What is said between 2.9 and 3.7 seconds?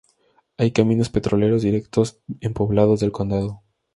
del condado.